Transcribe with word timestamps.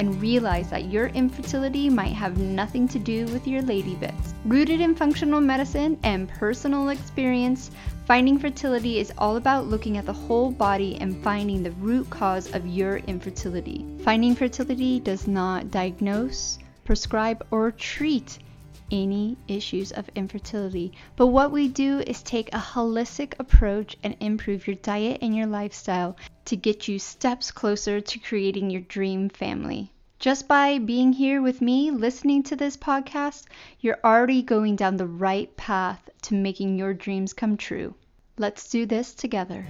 and 0.00 0.20
realize 0.20 0.70
that 0.70 0.86
your 0.86 1.08
infertility 1.08 1.90
might 1.90 2.14
have 2.14 2.38
nothing 2.38 2.88
to 2.88 2.98
do 2.98 3.26
with 3.26 3.46
your 3.46 3.60
lady 3.60 3.94
bits. 3.96 4.32
Rooted 4.46 4.80
in 4.80 4.94
functional 4.94 5.42
medicine 5.42 6.00
and 6.02 6.26
personal 6.28 6.88
experience, 6.88 7.70
Finding 8.06 8.38
Fertility 8.38 8.98
is 8.98 9.12
all 9.18 9.36
about 9.36 9.66
looking 9.66 9.98
at 9.98 10.06
the 10.06 10.12
whole 10.12 10.50
body 10.50 10.96
and 11.00 11.22
finding 11.22 11.62
the 11.62 11.70
root 11.72 12.08
cause 12.10 12.52
of 12.54 12.66
your 12.66 12.96
infertility. 12.96 13.84
Finding 14.02 14.34
Fertility 14.34 14.98
does 14.98 15.28
not 15.28 15.70
diagnose, 15.70 16.58
prescribe, 16.84 17.46
or 17.50 17.70
treat 17.70 18.38
any 18.90 19.36
issues 19.48 19.92
of 19.92 20.08
infertility. 20.14 20.92
But 21.16 21.28
what 21.28 21.52
we 21.52 21.68
do 21.68 22.00
is 22.00 22.22
take 22.22 22.54
a 22.54 22.58
holistic 22.58 23.34
approach 23.38 23.96
and 24.02 24.16
improve 24.20 24.66
your 24.66 24.76
diet 24.76 25.18
and 25.22 25.36
your 25.36 25.46
lifestyle 25.46 26.16
to 26.46 26.56
get 26.56 26.88
you 26.88 26.98
steps 26.98 27.50
closer 27.50 28.00
to 28.00 28.18
creating 28.18 28.70
your 28.70 28.82
dream 28.82 29.28
family. 29.28 29.92
Just 30.18 30.48
by 30.48 30.78
being 30.78 31.12
here 31.12 31.40
with 31.40 31.62
me, 31.62 31.90
listening 31.90 32.42
to 32.42 32.56
this 32.56 32.76
podcast, 32.76 33.46
you're 33.80 34.00
already 34.04 34.42
going 34.42 34.76
down 34.76 34.96
the 34.96 35.06
right 35.06 35.56
path 35.56 36.10
to 36.22 36.34
making 36.34 36.76
your 36.76 36.92
dreams 36.92 37.32
come 37.32 37.56
true. 37.56 37.94
Let's 38.36 38.68
do 38.68 38.84
this 38.84 39.14
together. 39.14 39.66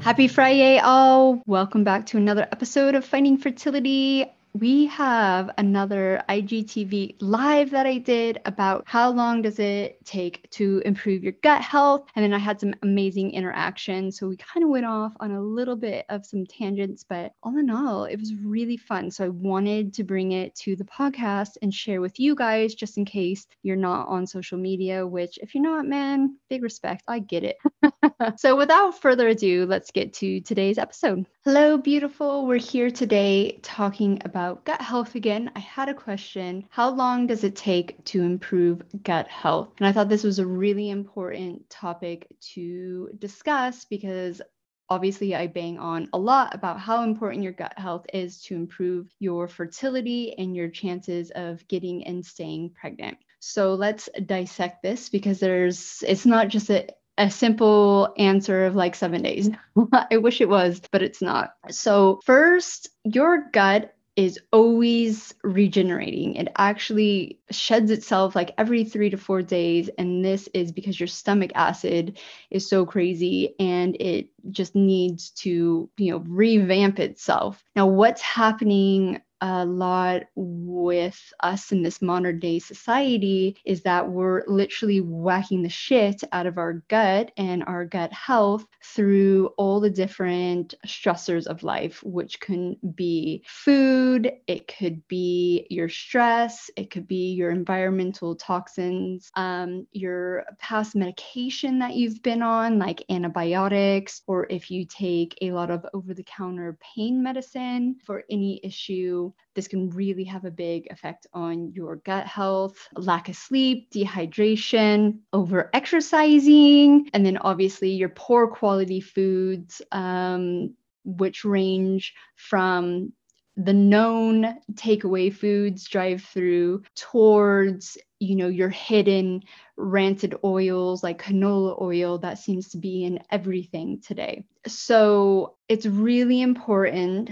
Happy 0.00 0.28
Friday, 0.28 0.78
all! 0.78 1.42
Welcome 1.46 1.82
back 1.82 2.06
to 2.06 2.16
another 2.16 2.46
episode 2.52 2.94
of 2.94 3.04
Finding 3.04 3.38
Fertility 3.38 4.24
we 4.60 4.86
have 4.86 5.50
another 5.58 6.22
IGTV 6.30 7.16
live 7.20 7.70
that 7.70 7.86
I 7.86 7.98
did 7.98 8.40
about 8.46 8.84
how 8.86 9.10
long 9.10 9.42
does 9.42 9.58
it 9.58 10.02
take 10.06 10.48
to 10.52 10.80
improve 10.86 11.22
your 11.22 11.34
gut 11.42 11.60
health. 11.60 12.08
And 12.14 12.24
then 12.24 12.32
I 12.32 12.38
had 12.38 12.60
some 12.60 12.74
amazing 12.82 13.32
interaction. 13.32 14.10
So 14.10 14.28
we 14.28 14.36
kind 14.36 14.64
of 14.64 14.70
went 14.70 14.86
off 14.86 15.12
on 15.20 15.32
a 15.32 15.42
little 15.42 15.76
bit 15.76 16.06
of 16.08 16.24
some 16.24 16.46
tangents, 16.46 17.04
but 17.04 17.32
all 17.42 17.58
in 17.58 17.68
all, 17.68 18.04
it 18.04 18.18
was 18.18 18.34
really 18.34 18.78
fun. 18.78 19.10
So 19.10 19.26
I 19.26 19.28
wanted 19.28 19.92
to 19.94 20.04
bring 20.04 20.32
it 20.32 20.54
to 20.56 20.74
the 20.74 20.84
podcast 20.84 21.58
and 21.60 21.72
share 21.72 22.00
with 22.00 22.18
you 22.18 22.34
guys 22.34 22.74
just 22.74 22.96
in 22.96 23.04
case 23.04 23.46
you're 23.62 23.76
not 23.76 24.08
on 24.08 24.26
social 24.26 24.58
media, 24.58 25.06
which 25.06 25.38
if 25.42 25.54
you're 25.54 25.64
not, 25.64 25.86
man, 25.86 26.36
big 26.48 26.62
respect. 26.62 27.02
I 27.06 27.18
get 27.18 27.44
it. 27.44 27.56
so 28.36 28.56
without 28.56 29.00
further 29.00 29.28
ado, 29.28 29.66
let's 29.66 29.90
get 29.90 30.14
to 30.14 30.40
today's 30.40 30.78
episode. 30.78 31.26
Hello, 31.46 31.78
beautiful. 31.78 32.44
We're 32.44 32.56
here 32.56 32.90
today 32.90 33.60
talking 33.62 34.20
about 34.24 34.64
gut 34.64 34.82
health 34.82 35.14
again, 35.14 35.52
I 35.54 35.60
had 35.60 35.88
a 35.88 35.94
question. 35.94 36.66
How 36.70 36.90
long 36.90 37.28
does 37.28 37.44
it 37.44 37.54
take 37.54 38.04
to 38.06 38.22
improve 38.22 38.82
gut 39.04 39.28
health? 39.28 39.68
And 39.78 39.86
I 39.86 39.92
thought 39.92 40.08
this 40.08 40.24
was 40.24 40.40
a 40.40 40.46
really 40.46 40.90
important 40.90 41.70
topic 41.70 42.26
to 42.54 43.10
discuss 43.20 43.84
because 43.84 44.42
obviously 44.88 45.36
I 45.36 45.46
bang 45.46 45.78
on 45.78 46.08
a 46.12 46.18
lot 46.18 46.52
about 46.52 46.80
how 46.80 47.04
important 47.04 47.44
your 47.44 47.52
gut 47.52 47.78
health 47.78 48.06
is 48.12 48.42
to 48.42 48.56
improve 48.56 49.06
your 49.20 49.46
fertility 49.46 50.36
and 50.36 50.56
your 50.56 50.68
chances 50.68 51.30
of 51.30 51.64
getting 51.68 52.08
and 52.08 52.26
staying 52.26 52.70
pregnant. 52.70 53.18
So 53.38 53.74
let's 53.74 54.08
dissect 54.26 54.82
this 54.82 55.10
because 55.10 55.38
there's 55.38 56.02
it's 56.08 56.26
not 56.26 56.48
just 56.48 56.70
a 56.70 56.88
a 57.18 57.30
simple 57.30 58.12
answer 58.18 58.66
of 58.66 58.74
like 58.74 58.94
seven 58.94 59.22
days. 59.22 59.50
I 60.10 60.18
wish 60.18 60.40
it 60.40 60.48
was, 60.48 60.80
but 60.92 61.02
it's 61.02 61.22
not. 61.22 61.52
So, 61.70 62.20
first, 62.24 62.88
your 63.04 63.48
gut 63.52 63.92
is 64.16 64.40
always 64.50 65.34
regenerating. 65.44 66.36
It 66.36 66.48
actually 66.56 67.38
sheds 67.50 67.90
itself 67.90 68.34
like 68.34 68.54
every 68.56 68.82
three 68.82 69.10
to 69.10 69.18
four 69.18 69.42
days. 69.42 69.90
And 69.98 70.24
this 70.24 70.48
is 70.54 70.72
because 70.72 70.98
your 70.98 71.06
stomach 71.06 71.52
acid 71.54 72.18
is 72.50 72.68
so 72.68 72.86
crazy 72.86 73.54
and 73.60 73.94
it 74.00 74.30
just 74.50 74.74
needs 74.74 75.30
to, 75.42 75.90
you 75.98 76.12
know, 76.12 76.24
revamp 76.26 76.98
itself. 76.98 77.62
Now, 77.76 77.88
what's 77.88 78.22
happening 78.22 79.20
a 79.40 79.64
lot 79.64 80.22
with 80.34 81.32
us 81.40 81.72
in 81.72 81.82
this 81.82 82.00
modern 82.00 82.38
day 82.38 82.58
society 82.58 83.56
is 83.64 83.82
that 83.82 84.08
we're 84.08 84.42
literally 84.46 85.00
whacking 85.00 85.62
the 85.62 85.68
shit 85.68 86.22
out 86.32 86.46
of 86.46 86.58
our 86.58 86.84
gut 86.88 87.30
and 87.36 87.62
our 87.64 87.84
gut 87.84 88.12
health 88.12 88.66
through 88.82 89.48
all 89.58 89.80
the 89.80 89.90
different 89.90 90.74
stressors 90.86 91.46
of 91.46 91.62
life, 91.62 92.02
which 92.02 92.40
can 92.40 92.76
be 92.94 93.42
food, 93.46 94.32
it 94.46 94.72
could 94.78 95.06
be 95.08 95.66
your 95.70 95.88
stress, 95.88 96.70
it 96.76 96.90
could 96.90 97.06
be 97.06 97.32
your 97.32 97.50
environmental 97.50 98.34
toxins, 98.34 99.30
um, 99.34 99.86
your 99.92 100.44
past 100.58 100.94
medication 100.94 101.78
that 101.78 101.94
you've 101.94 102.22
been 102.22 102.42
on, 102.42 102.78
like 102.78 103.04
antibiotics, 103.10 104.22
or 104.26 104.46
if 104.50 104.70
you 104.70 104.84
take 104.86 105.36
a 105.42 105.52
lot 105.52 105.70
of 105.70 105.84
over 105.92 106.14
the 106.14 106.24
counter 106.24 106.78
pain 106.80 107.22
medicine 107.22 107.96
for 108.04 108.24
any 108.30 108.60
issue 108.62 109.25
this 109.54 109.68
can 109.68 109.90
really 109.90 110.24
have 110.24 110.44
a 110.44 110.50
big 110.50 110.86
effect 110.90 111.26
on 111.32 111.72
your 111.72 111.96
gut 111.96 112.26
health, 112.26 112.76
lack 112.94 113.28
of 113.28 113.36
sleep, 113.36 113.90
dehydration, 113.90 115.18
over 115.32 115.70
exercising, 115.72 117.08
and 117.12 117.24
then 117.24 117.38
obviously 117.38 117.90
your 117.90 118.10
poor 118.10 118.48
quality 118.48 119.00
foods, 119.00 119.80
um, 119.92 120.74
which 121.04 121.44
range 121.44 122.14
from 122.36 123.12
the 123.56 123.72
known 123.72 124.58
takeaway 124.74 125.32
foods 125.32 125.84
drive 125.84 126.22
through 126.22 126.82
towards 126.94 127.96
you 128.20 128.36
know 128.36 128.48
your 128.48 128.68
hidden 128.68 129.42
rancid 129.76 130.34
oils 130.44 131.02
like 131.02 131.22
canola 131.22 131.80
oil 131.80 132.18
that 132.18 132.38
seems 132.38 132.68
to 132.68 132.78
be 132.78 133.04
in 133.04 133.18
everything 133.30 134.00
today. 134.00 134.44
So 134.66 135.56
it's 135.68 135.86
really 135.86 136.42
important 136.42 137.30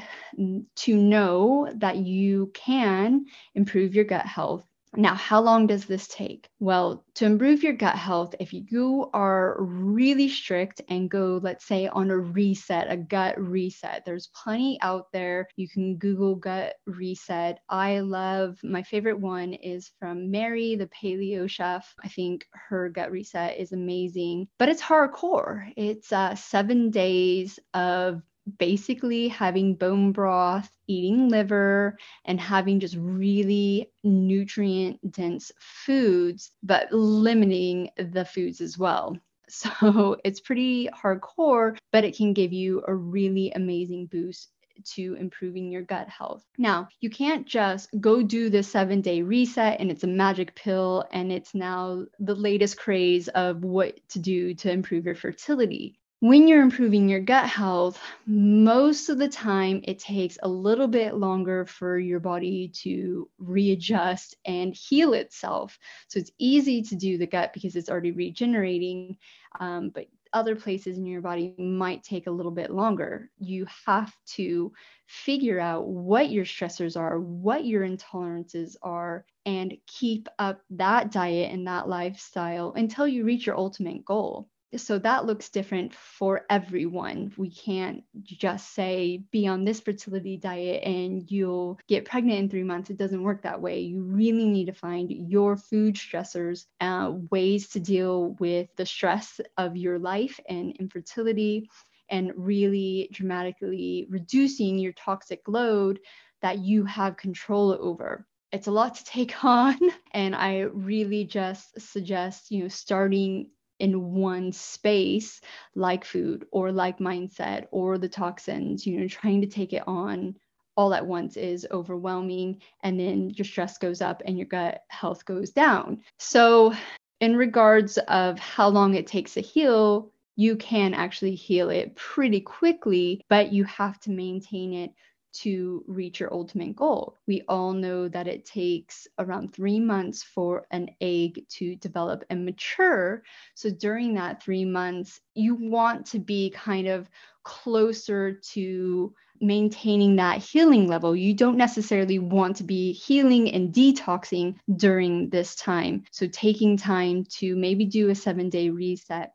to 0.76 0.96
know 0.96 1.68
that 1.76 1.96
you 1.96 2.50
can 2.54 3.26
improve 3.54 3.94
your 3.94 4.04
gut 4.04 4.26
health 4.26 4.66
now, 4.96 5.14
how 5.14 5.40
long 5.40 5.66
does 5.66 5.86
this 5.86 6.06
take? 6.08 6.48
Well, 6.60 7.04
to 7.14 7.26
improve 7.26 7.62
your 7.62 7.72
gut 7.72 7.96
health, 7.96 8.34
if 8.40 8.52
you 8.52 9.10
are 9.12 9.56
really 9.60 10.28
strict 10.28 10.80
and 10.88 11.10
go, 11.10 11.40
let's 11.42 11.66
say, 11.66 11.88
on 11.88 12.10
a 12.10 12.18
reset, 12.18 12.90
a 12.90 12.96
gut 12.96 13.40
reset, 13.40 14.04
there's 14.04 14.30
plenty 14.42 14.78
out 14.82 15.06
there. 15.12 15.48
You 15.56 15.68
can 15.68 15.96
Google 15.96 16.36
gut 16.36 16.74
reset. 16.86 17.58
I 17.68 18.00
love 18.00 18.58
my 18.62 18.82
favorite 18.82 19.20
one 19.20 19.52
is 19.54 19.90
from 19.98 20.30
Mary, 20.30 20.76
the 20.76 20.88
paleo 20.88 21.48
chef. 21.48 21.94
I 22.02 22.08
think 22.08 22.46
her 22.68 22.88
gut 22.88 23.10
reset 23.10 23.58
is 23.58 23.72
amazing, 23.72 24.48
but 24.58 24.68
it's 24.68 24.82
hardcore. 24.82 25.72
It's 25.76 26.12
uh, 26.12 26.34
seven 26.34 26.90
days 26.90 27.58
of 27.72 28.22
basically 28.58 29.28
having 29.28 29.74
bone 29.74 30.12
broth, 30.12 30.70
eating 30.86 31.28
liver, 31.28 31.98
and 32.24 32.40
having 32.40 32.80
just 32.80 32.96
really 32.96 33.90
nutrient 34.02 35.12
dense 35.12 35.50
foods, 35.58 36.50
but 36.62 36.92
limiting 36.92 37.90
the 37.96 38.24
foods 38.24 38.60
as 38.60 38.78
well. 38.78 39.16
So 39.46 40.16
it's 40.24 40.40
pretty 40.40 40.88
hardcore, 40.88 41.76
but 41.92 42.02
it 42.02 42.16
can 42.16 42.32
give 42.32 42.54
you 42.54 42.82
a 42.88 42.94
really 42.94 43.52
amazing 43.52 44.06
boost 44.06 44.48
to 44.94 45.14
improving 45.14 45.70
your 45.70 45.82
gut 45.82 46.08
health. 46.08 46.44
Now, 46.58 46.88
you 47.00 47.10
can't 47.10 47.46
just 47.46 47.88
go 48.00 48.22
do 48.22 48.48
the 48.48 48.62
seven 48.62 49.02
day 49.02 49.22
reset 49.22 49.80
and 49.80 49.90
it's 49.90 50.02
a 50.02 50.08
magic 50.08 50.54
pill 50.54 51.04
and 51.12 51.30
it's 51.30 51.54
now 51.54 52.04
the 52.18 52.34
latest 52.34 52.78
craze 52.78 53.28
of 53.28 53.62
what 53.62 53.96
to 54.08 54.18
do 54.18 54.54
to 54.54 54.70
improve 54.70 55.04
your 55.04 55.14
fertility 55.14 55.98
when 56.24 56.48
you're 56.48 56.62
improving 56.62 57.06
your 57.06 57.20
gut 57.20 57.46
health, 57.46 58.00
most 58.24 59.10
of 59.10 59.18
the 59.18 59.28
time 59.28 59.82
it 59.84 59.98
takes 59.98 60.38
a 60.42 60.48
little 60.48 60.88
bit 60.88 61.16
longer 61.16 61.66
for 61.66 61.98
your 61.98 62.18
body 62.18 62.72
to 62.72 63.28
readjust 63.36 64.34
and 64.46 64.74
heal 64.74 65.12
itself. 65.12 65.78
So 66.08 66.18
it's 66.18 66.30
easy 66.38 66.80
to 66.80 66.96
do 66.96 67.18
the 67.18 67.26
gut 67.26 67.52
because 67.52 67.76
it's 67.76 67.90
already 67.90 68.12
regenerating, 68.12 69.18
um, 69.60 69.90
but 69.90 70.06
other 70.32 70.56
places 70.56 70.96
in 70.96 71.04
your 71.04 71.20
body 71.20 71.54
might 71.58 72.02
take 72.02 72.26
a 72.26 72.30
little 72.30 72.52
bit 72.52 72.70
longer. 72.70 73.28
You 73.38 73.66
have 73.84 74.10
to 74.36 74.72
figure 75.04 75.60
out 75.60 75.86
what 75.88 76.30
your 76.30 76.46
stressors 76.46 76.98
are, 76.98 77.20
what 77.20 77.66
your 77.66 77.86
intolerances 77.86 78.76
are, 78.82 79.26
and 79.44 79.76
keep 79.86 80.30
up 80.38 80.62
that 80.70 81.12
diet 81.12 81.52
and 81.52 81.66
that 81.66 81.86
lifestyle 81.86 82.72
until 82.72 83.06
you 83.06 83.24
reach 83.24 83.44
your 83.44 83.58
ultimate 83.58 84.06
goal 84.06 84.48
so 84.76 84.98
that 84.98 85.26
looks 85.26 85.48
different 85.48 85.94
for 85.94 86.42
everyone. 86.50 87.32
We 87.36 87.50
can't 87.50 88.02
just 88.22 88.74
say 88.74 89.22
be 89.30 89.46
on 89.46 89.64
this 89.64 89.80
fertility 89.80 90.36
diet 90.36 90.82
and 90.84 91.30
you'll 91.30 91.78
get 91.88 92.04
pregnant 92.04 92.38
in 92.38 92.48
three 92.48 92.62
months. 92.62 92.90
It 92.90 92.96
doesn't 92.96 93.22
work 93.22 93.42
that 93.42 93.60
way. 93.60 93.80
You 93.80 94.02
really 94.02 94.46
need 94.46 94.66
to 94.66 94.72
find 94.72 95.10
your 95.10 95.56
food 95.56 95.96
stressors, 95.96 96.66
uh, 96.80 97.12
ways 97.30 97.68
to 97.70 97.80
deal 97.80 98.36
with 98.40 98.68
the 98.76 98.86
stress 98.86 99.40
of 99.56 99.76
your 99.76 99.98
life 99.98 100.38
and 100.48 100.76
infertility 100.76 101.68
and 102.10 102.32
really 102.36 103.08
dramatically 103.12 104.06
reducing 104.10 104.78
your 104.78 104.92
toxic 104.92 105.40
load 105.48 106.00
that 106.42 106.58
you 106.58 106.84
have 106.84 107.16
control 107.16 107.76
over 107.80 108.26
it's 108.54 108.68
a 108.68 108.70
lot 108.70 108.94
to 108.94 109.04
take 109.04 109.44
on 109.44 109.76
and 110.12 110.34
i 110.34 110.60
really 110.60 111.24
just 111.24 111.78
suggest 111.80 112.50
you 112.50 112.62
know 112.62 112.68
starting 112.68 113.50
in 113.78 114.12
one 114.12 114.52
space 114.52 115.40
like 115.74 116.04
food 116.04 116.46
or 116.52 116.70
like 116.70 116.98
mindset 116.98 117.66
or 117.70 117.98
the 117.98 118.08
toxins 118.08 118.86
you 118.86 118.98
know 119.00 119.08
trying 119.08 119.40
to 119.40 119.46
take 119.46 119.72
it 119.72 119.82
on 119.86 120.34
all 120.76 120.94
at 120.94 121.06
once 121.06 121.36
is 121.36 121.66
overwhelming. 121.70 122.60
And 122.82 122.98
then 122.98 123.30
your 123.30 123.44
stress 123.44 123.78
goes 123.78 124.00
up 124.00 124.22
and 124.24 124.36
your 124.36 124.46
gut 124.46 124.82
health 124.88 125.24
goes 125.24 125.50
down. 125.50 126.02
So 126.18 126.74
in 127.20 127.36
regards 127.36 127.98
of 128.08 128.38
how 128.38 128.68
long 128.68 128.94
it 128.94 129.06
takes 129.06 129.34
to 129.34 129.40
heal 129.40 130.10
you 130.36 130.56
can 130.56 130.94
actually 130.94 131.36
heal 131.36 131.70
it 131.70 131.94
pretty 131.94 132.40
quickly 132.40 133.20
but 133.28 133.52
you 133.52 133.62
have 133.64 134.00
to 134.00 134.10
maintain 134.10 134.72
it 134.72 134.90
to 135.34 135.84
reach 135.86 136.20
your 136.20 136.32
ultimate 136.32 136.76
goal. 136.76 137.16
We 137.26 137.42
all 137.48 137.72
know 137.72 138.08
that 138.08 138.28
it 138.28 138.44
takes 138.44 139.06
around 139.18 139.52
three 139.52 139.80
months 139.80 140.22
for 140.22 140.66
an 140.70 140.90
egg 141.00 141.44
to 141.50 141.76
develop 141.76 142.24
and 142.30 142.44
mature. 142.44 143.22
So 143.54 143.70
during 143.70 144.14
that 144.14 144.42
three 144.42 144.64
months, 144.64 145.20
you 145.34 145.54
want 145.54 146.06
to 146.06 146.18
be 146.18 146.50
kind 146.50 146.86
of 146.86 147.08
closer 147.42 148.32
to 148.32 149.14
maintaining 149.40 150.16
that 150.16 150.38
healing 150.38 150.86
level. 150.88 151.14
You 151.14 151.34
don't 151.34 151.56
necessarily 151.56 152.18
want 152.18 152.56
to 152.56 152.64
be 152.64 152.92
healing 152.92 153.50
and 153.52 153.72
detoxing 153.72 154.56
during 154.76 155.28
this 155.30 155.54
time. 155.54 156.04
So 156.10 156.26
taking 156.26 156.76
time 156.76 157.24
to 157.36 157.56
maybe 157.56 157.84
do 157.84 158.10
a 158.10 158.14
seven 158.14 158.48
day 158.48 158.70
reset 158.70 159.32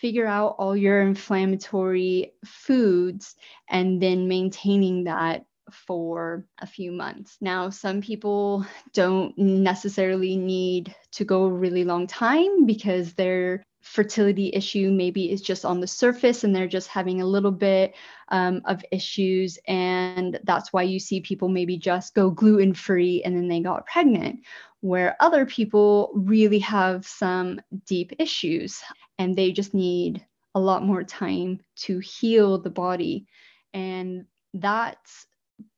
figure 0.00 0.26
out 0.26 0.56
all 0.58 0.76
your 0.76 1.00
inflammatory 1.00 2.32
foods 2.44 3.34
and 3.68 4.00
then 4.02 4.28
maintaining 4.28 5.04
that 5.04 5.44
for 5.70 6.46
a 6.60 6.66
few 6.66 6.92
months. 6.92 7.36
Now, 7.40 7.70
some 7.70 8.00
people 8.00 8.66
don't 8.92 9.36
necessarily 9.38 10.36
need 10.36 10.94
to 11.12 11.24
go 11.24 11.44
a 11.44 11.52
really 11.52 11.84
long 11.84 12.06
time 12.06 12.66
because 12.66 13.14
their 13.14 13.64
fertility 13.82 14.50
issue 14.54 14.90
maybe 14.90 15.30
is 15.30 15.42
just 15.42 15.64
on 15.64 15.80
the 15.80 15.86
surface 15.86 16.42
and 16.42 16.56
they're 16.56 16.66
just 16.66 16.88
having 16.88 17.20
a 17.20 17.26
little 17.26 17.50
bit 17.52 17.94
um, 18.28 18.62
of 18.64 18.82
issues. 18.90 19.58
And 19.68 20.40
that's 20.44 20.72
why 20.72 20.82
you 20.82 20.98
see 20.98 21.20
people 21.20 21.48
maybe 21.48 21.76
just 21.76 22.14
go 22.14 22.30
gluten 22.30 22.72
free 22.72 23.22
and 23.22 23.36
then 23.36 23.48
they 23.48 23.60
got 23.60 23.86
pregnant 23.86 24.40
where 24.84 25.16
other 25.18 25.46
people 25.46 26.10
really 26.14 26.58
have 26.58 27.06
some 27.06 27.58
deep 27.86 28.12
issues 28.18 28.82
and 29.18 29.34
they 29.34 29.50
just 29.50 29.72
need 29.72 30.22
a 30.54 30.60
lot 30.60 30.84
more 30.84 31.02
time 31.02 31.58
to 31.74 31.98
heal 32.00 32.58
the 32.58 32.68
body. 32.68 33.26
And 33.72 34.26
that's 34.52 35.26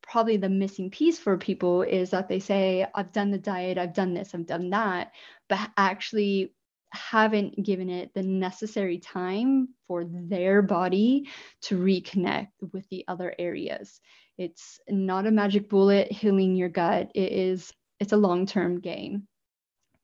probably 0.02 0.38
the 0.38 0.48
missing 0.48 0.90
piece 0.90 1.20
for 1.20 1.38
people 1.38 1.82
is 1.82 2.10
that 2.10 2.28
they 2.28 2.40
say, 2.40 2.84
I've 2.96 3.12
done 3.12 3.30
the 3.30 3.38
diet, 3.38 3.78
I've 3.78 3.94
done 3.94 4.12
this, 4.12 4.34
I've 4.34 4.44
done 4.44 4.70
that, 4.70 5.12
but 5.48 5.60
actually 5.76 6.52
haven't 6.90 7.64
given 7.64 7.88
it 7.88 8.12
the 8.12 8.24
necessary 8.24 8.98
time 8.98 9.68
for 9.86 10.04
their 10.04 10.62
body 10.62 11.28
to 11.62 11.78
reconnect 11.78 12.48
with 12.72 12.88
the 12.88 13.04
other 13.06 13.32
areas. 13.38 14.00
It's 14.36 14.80
not 14.88 15.28
a 15.28 15.30
magic 15.30 15.68
bullet 15.68 16.10
healing 16.10 16.56
your 16.56 16.70
gut. 16.70 17.12
It 17.14 17.30
is 17.30 17.72
it's 18.00 18.12
a 18.12 18.16
long-term 18.16 18.80
game. 18.80 19.26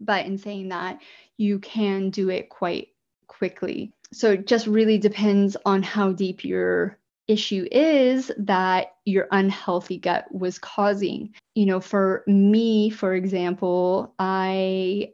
But 0.00 0.26
in 0.26 0.38
saying 0.38 0.70
that, 0.70 1.00
you 1.36 1.58
can 1.58 2.10
do 2.10 2.28
it 2.28 2.48
quite 2.48 2.88
quickly. 3.28 3.92
So 4.12 4.32
it 4.32 4.46
just 4.46 4.66
really 4.66 4.98
depends 4.98 5.56
on 5.64 5.82
how 5.82 6.12
deep 6.12 6.44
your 6.44 6.98
issue 7.28 7.66
is 7.70 8.30
that 8.36 8.94
your 9.04 9.28
unhealthy 9.30 9.98
gut 9.98 10.26
was 10.32 10.58
causing. 10.58 11.34
You 11.54 11.66
know, 11.66 11.80
for 11.80 12.24
me, 12.26 12.90
for 12.90 13.14
example, 13.14 14.14
I 14.18 15.12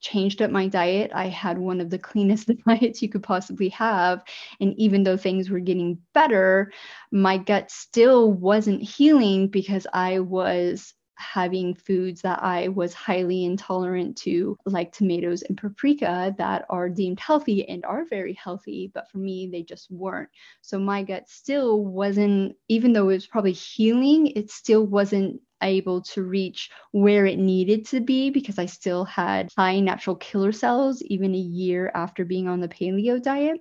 changed 0.00 0.42
up 0.42 0.50
my 0.50 0.66
diet. 0.66 1.12
I 1.14 1.28
had 1.28 1.58
one 1.58 1.80
of 1.80 1.88
the 1.88 1.98
cleanest 1.98 2.50
diets 2.66 3.00
you 3.00 3.08
could 3.08 3.22
possibly 3.22 3.68
have. 3.70 4.22
And 4.60 4.74
even 4.76 5.04
though 5.04 5.16
things 5.16 5.48
were 5.48 5.60
getting 5.60 5.98
better, 6.12 6.72
my 7.10 7.38
gut 7.38 7.70
still 7.70 8.32
wasn't 8.32 8.82
healing 8.82 9.48
because 9.48 9.86
I 9.92 10.18
was 10.18 10.94
having 11.22 11.74
foods 11.74 12.22
that 12.22 12.42
I 12.42 12.68
was 12.68 12.92
highly 12.92 13.44
intolerant 13.44 14.16
to, 14.18 14.56
like 14.66 14.92
tomatoes 14.92 15.42
and 15.42 15.56
paprika, 15.56 16.34
that 16.38 16.66
are 16.68 16.88
deemed 16.88 17.20
healthy 17.20 17.68
and 17.68 17.84
are 17.84 18.04
very 18.04 18.34
healthy, 18.34 18.90
but 18.92 19.08
for 19.10 19.18
me, 19.18 19.48
they 19.50 19.62
just 19.62 19.90
weren't. 19.90 20.28
So 20.60 20.78
my 20.78 21.02
gut 21.02 21.28
still 21.28 21.84
wasn't, 21.84 22.56
even 22.68 22.92
though 22.92 23.08
it 23.08 23.14
was 23.14 23.26
probably 23.26 23.52
healing, 23.52 24.26
it 24.26 24.50
still 24.50 24.84
wasn't 24.84 25.40
able 25.62 26.02
to 26.02 26.24
reach 26.24 26.70
where 26.90 27.24
it 27.24 27.38
needed 27.38 27.86
to 27.86 28.00
be 28.00 28.30
because 28.30 28.58
I 28.58 28.66
still 28.66 29.04
had 29.04 29.48
high 29.56 29.78
natural 29.78 30.16
killer 30.16 30.50
cells 30.50 31.00
even 31.02 31.34
a 31.34 31.38
year 31.38 31.90
after 31.94 32.24
being 32.24 32.48
on 32.48 32.60
the 32.60 32.68
paleo 32.68 33.22
diet. 33.22 33.60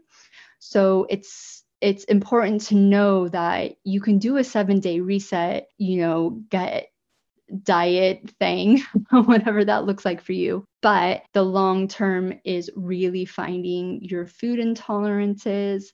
So 0.57 1.05
it's 1.09 1.63
it's 1.81 2.03
important 2.05 2.61
to 2.61 2.75
know 2.75 3.27
that 3.29 3.73
you 3.83 4.01
can 4.01 4.19
do 4.19 4.37
a 4.37 4.41
7-day 4.41 4.99
reset, 4.99 5.67
you 5.79 5.97
know, 5.97 6.41
get 6.49 6.90
diet 7.63 8.29
thing, 8.39 8.81
whatever 9.11 9.65
that 9.65 9.85
looks 9.85 10.05
like 10.05 10.21
for 10.21 10.33
you. 10.33 10.65
But 10.81 11.23
the 11.33 11.43
long 11.43 11.87
term 11.87 12.33
is 12.43 12.71
really 12.75 13.25
finding 13.25 14.01
your 14.01 14.27
food 14.27 14.59
intolerances, 14.59 15.85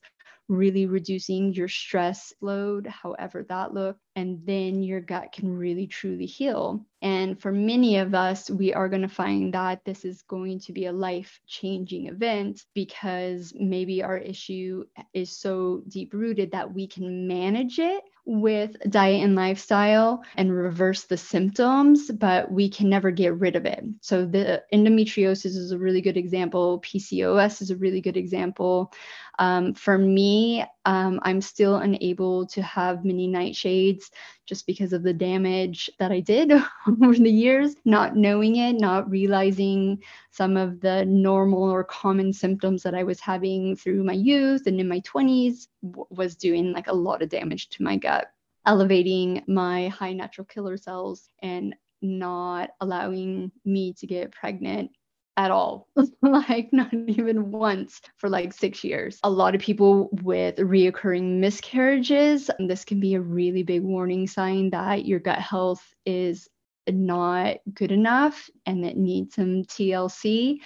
really 0.50 0.86
reducing 0.86 1.54
your 1.54 1.68
stress 1.68 2.34
load, 2.42 2.88
however 2.88 3.46
that 3.50 3.74
looks, 3.74 4.00
and 4.16 4.40
then 4.46 4.82
your 4.82 5.02
gut 5.02 5.32
can 5.34 5.58
really 5.58 5.88
truly 5.88 6.26
heal. 6.26 6.86
And 7.02 7.40
for 7.40 7.52
many 7.52 7.98
of 7.98 8.16
us, 8.16 8.50
we 8.50 8.74
are 8.74 8.88
going 8.90 9.02
to 9.02 9.10
find 9.10 9.54
that 9.54 9.84
this 9.86 10.06
is 10.06 10.22
going 10.24 10.60
to 10.62 10.74
be 10.74 10.86
a 10.86 10.94
life 10.94 11.40
changing 11.48 12.08
event 12.08 12.64
because 12.74 13.54
maybe 13.56 14.02
our 14.02 14.18
issue 14.18 14.86
is 15.14 15.38
so 15.38 15.84
deep 15.90 16.14
rooted 16.14 16.52
that 16.52 16.74
we 16.74 16.88
can 16.88 17.28
manage 17.28 17.80
it 17.80 18.04
with 18.28 18.76
diet 18.90 19.24
and 19.24 19.36
lifestyle 19.36 20.22
and 20.36 20.54
reverse 20.54 21.06
the 21.06 21.16
symptoms, 21.16 22.12
but 22.12 22.52
we 22.52 22.70
can 22.70 22.90
never 22.90 23.10
get 23.10 23.40
rid 23.40 23.56
of 23.56 23.66
it. 23.66 23.84
So, 24.02 24.26
the 24.26 24.62
endometriosis 24.74 25.46
is 25.46 25.72
a 25.72 25.80
really 25.80 26.02
good 26.02 26.18
example. 26.18 26.82
PCOS 26.82 27.62
is 27.62 27.72
a 27.72 27.78
really 27.78 28.02
good 28.02 28.18
example. 28.18 28.94
Um, 29.40 29.74
for 29.74 29.98
me, 29.98 30.66
um, 30.86 31.20
I'm 31.24 31.42
still 31.42 31.76
unable 31.76 32.48
to 32.48 32.62
have 32.64 33.06
mini 33.06 33.28
nightshades 33.28 34.06
just 34.46 34.66
because 34.66 34.94
of 34.94 35.04
the 35.04 35.14
damage 35.14 35.90
that 36.00 36.12
I 36.12 36.22
did 36.22 36.52
over 36.88 37.14
the 37.14 37.30
years, 37.30 37.76
not 37.86 38.16
knowing 38.16 38.56
it, 38.56 38.74
not 38.74 39.10
realizing 39.10 40.02
some 40.32 40.58
of 40.58 40.82
the 40.82 41.06
normal 41.06 41.64
or 41.64 41.84
common 41.84 42.34
symptoms 42.34 42.82
that 42.84 42.96
I 42.96 43.04
was 43.04 43.20
having 43.20 43.76
through 43.76 44.04
my 44.04 44.14
youth 44.14 44.66
and 44.66 44.80
in 44.80 44.88
my 44.88 45.02
20s 45.02 45.68
w- 45.84 46.08
was 46.10 46.36
doing 46.36 46.72
like 46.72 46.88
a 46.88 46.94
lot 46.94 47.22
of 47.22 47.30
damage 47.30 47.70
to 47.70 47.84
my 47.84 47.98
gut, 47.98 48.32
elevating 48.66 49.44
my 49.48 49.90
high 49.90 50.14
natural 50.14 50.46
killer 50.46 50.78
cells 50.78 51.30
and 51.44 51.76
not 52.02 52.72
allowing 52.82 53.52
me 53.66 53.94
to 53.94 54.08
get 54.08 54.32
pregnant 54.32 54.92
at 55.38 55.52
all, 55.52 55.88
like 56.22 56.74
not 56.74 56.94
even 56.94 57.52
once 57.52 58.02
for 58.18 58.28
like 58.28 58.52
six 58.52 58.84
years. 58.84 59.20
A 59.24 59.30
lot 59.30 59.56
of 59.56 59.62
people 59.62 60.10
with 60.24 60.58
reoccurring 60.58 61.40
miscarriages, 61.40 62.50
this 62.60 62.84
can 62.84 63.00
be 63.00 63.14
a 63.14 63.22
really 63.22 63.64
big 63.64 63.84
warning 63.84 64.28
sign 64.28 64.72
that 64.72 65.06
your 65.06 65.20
gut 65.20 65.40
health 65.40 65.94
is 66.06 66.50
not 66.90 67.58
good 67.74 67.92
enough 67.92 68.50
and 68.66 68.84
that 68.84 68.98
needs 68.98 69.36
some 69.36 69.64
TLC. 69.64 70.58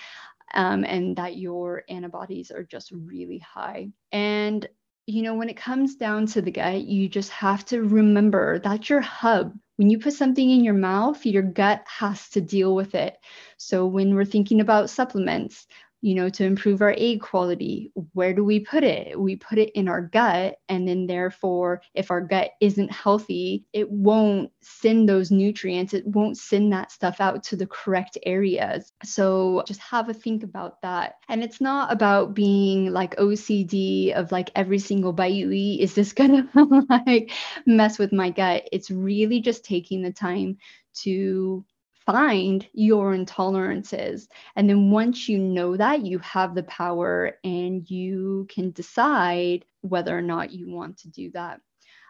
Um, 0.53 0.83
and 0.83 1.15
that 1.15 1.37
your 1.37 1.83
antibodies 1.87 2.51
are 2.51 2.63
just 2.63 2.91
really 2.91 3.37
high. 3.37 3.87
And 4.11 4.67
you 5.07 5.23
know, 5.23 5.33
when 5.35 5.49
it 5.49 5.57
comes 5.57 5.95
down 5.95 6.27
to 6.27 6.41
the 6.41 6.51
gut, 6.51 6.81
you 6.81 7.09
just 7.09 7.31
have 7.31 7.65
to 7.65 7.81
remember 7.81 8.59
that's 8.59 8.89
your 8.89 9.01
hub. 9.01 9.53
When 9.77 9.89
you 9.89 9.99
put 9.99 10.13
something 10.13 10.49
in 10.49 10.63
your 10.63 10.75
mouth, 10.75 11.25
your 11.25 11.43
gut 11.43 11.83
has 11.87 12.29
to 12.29 12.41
deal 12.41 12.75
with 12.75 12.93
it. 12.93 13.17
So 13.57 13.85
when 13.85 14.13
we're 14.13 14.25
thinking 14.25 14.61
about 14.61 14.89
supplements, 14.89 15.65
you 16.01 16.15
know, 16.15 16.29
to 16.29 16.43
improve 16.43 16.81
our 16.81 16.95
egg 16.97 17.21
quality, 17.21 17.91
where 18.13 18.33
do 18.33 18.43
we 18.43 18.59
put 18.59 18.83
it? 18.83 19.19
We 19.19 19.35
put 19.35 19.57
it 19.59 19.71
in 19.75 19.87
our 19.87 20.01
gut. 20.01 20.55
And 20.67 20.87
then, 20.87 21.05
therefore, 21.07 21.81
if 21.93 22.09
our 22.11 22.21
gut 22.21 22.51
isn't 22.59 22.91
healthy, 22.91 23.65
it 23.73 23.89
won't 23.91 24.51
send 24.61 25.07
those 25.07 25.31
nutrients, 25.31 25.93
it 25.93 26.05
won't 26.07 26.37
send 26.37 26.73
that 26.73 26.91
stuff 26.91 27.21
out 27.21 27.43
to 27.45 27.55
the 27.55 27.67
correct 27.67 28.17
areas. 28.25 28.91
So, 29.03 29.63
just 29.67 29.79
have 29.81 30.09
a 30.09 30.13
think 30.13 30.43
about 30.43 30.81
that. 30.81 31.15
And 31.29 31.43
it's 31.43 31.61
not 31.61 31.91
about 31.91 32.33
being 32.33 32.91
like 32.91 33.15
OCD 33.17 34.11
of 34.13 34.31
like 34.31 34.49
every 34.55 34.79
single 34.79 35.13
bite 35.13 35.33
you 35.33 35.51
eat, 35.51 35.81
is 35.81 35.93
this 35.95 36.13
gonna 36.13 36.49
like 36.89 37.31
mess 37.65 37.99
with 37.99 38.11
my 38.11 38.29
gut? 38.29 38.67
It's 38.71 38.91
really 38.91 39.39
just 39.39 39.63
taking 39.65 40.01
the 40.01 40.11
time 40.11 40.57
to 40.93 41.63
find 42.05 42.67
your 42.73 43.15
intolerances. 43.15 44.27
And 44.55 44.69
then 44.69 44.91
once 44.91 45.27
you 45.29 45.37
know 45.37 45.77
that, 45.77 46.05
you 46.05 46.19
have 46.19 46.55
the 46.55 46.63
power 46.63 47.37
and 47.43 47.89
you 47.89 48.47
can 48.49 48.71
decide 48.71 49.65
whether 49.81 50.17
or 50.17 50.21
not 50.21 50.51
you 50.51 50.69
want 50.69 50.97
to 50.99 51.09
do 51.09 51.31
that. 51.31 51.61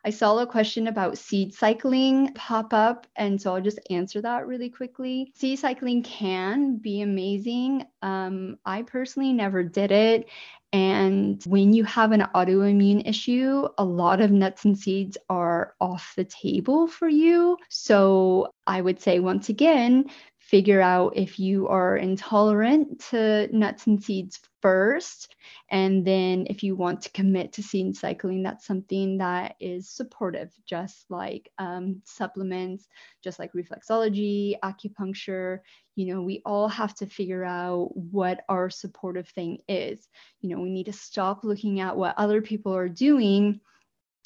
I 0.03 0.09
saw 0.09 0.39
a 0.39 0.47
question 0.47 0.87
about 0.87 1.17
seed 1.17 1.53
cycling 1.53 2.33
pop 2.33 2.73
up, 2.73 3.05
and 3.15 3.39
so 3.39 3.53
I'll 3.53 3.61
just 3.61 3.79
answer 3.89 4.21
that 4.21 4.47
really 4.47 4.69
quickly. 4.69 5.31
Seed 5.35 5.59
cycling 5.59 6.01
can 6.01 6.77
be 6.77 7.01
amazing. 7.01 7.85
Um, 8.01 8.57
I 8.65 8.81
personally 8.81 9.31
never 9.33 9.63
did 9.63 9.91
it. 9.91 10.27
And 10.73 11.43
when 11.43 11.73
you 11.73 11.83
have 11.83 12.13
an 12.13 12.25
autoimmune 12.33 13.07
issue, 13.07 13.67
a 13.77 13.83
lot 13.83 14.21
of 14.21 14.31
nuts 14.31 14.63
and 14.63 14.77
seeds 14.77 15.17
are 15.29 15.75
off 15.81 16.13
the 16.15 16.23
table 16.23 16.87
for 16.87 17.09
you. 17.09 17.57
So 17.69 18.53
I 18.65 18.79
would 18.79 19.01
say, 19.01 19.19
once 19.19 19.49
again, 19.49 20.05
figure 20.51 20.81
out 20.81 21.15
if 21.15 21.39
you 21.39 21.65
are 21.69 21.95
intolerant 21.95 22.99
to 22.99 23.47
nuts 23.55 23.87
and 23.87 24.03
seeds 24.03 24.37
first. 24.61 25.33
And 25.69 26.05
then 26.05 26.45
if 26.49 26.61
you 26.61 26.75
want 26.75 27.01
to 27.03 27.11
commit 27.11 27.53
to 27.53 27.63
seed 27.63 27.95
cycling, 27.95 28.43
that's 28.43 28.67
something 28.67 29.17
that 29.19 29.55
is 29.61 29.89
supportive, 29.89 30.51
just 30.65 31.09
like 31.09 31.49
um, 31.57 32.01
supplements, 32.03 32.89
just 33.23 33.39
like 33.39 33.53
reflexology, 33.53 34.55
acupuncture. 34.61 35.59
You 35.95 36.13
know, 36.13 36.21
we 36.21 36.41
all 36.45 36.67
have 36.67 36.95
to 36.95 37.05
figure 37.05 37.45
out 37.45 37.95
what 37.95 38.41
our 38.49 38.69
supportive 38.69 39.29
thing 39.29 39.59
is. 39.69 40.09
You 40.41 40.49
know, 40.49 40.61
we 40.61 40.69
need 40.69 40.87
to 40.87 40.93
stop 40.93 41.45
looking 41.45 41.79
at 41.79 41.95
what 41.95 42.15
other 42.17 42.41
people 42.41 42.75
are 42.75 42.89
doing 42.89 43.61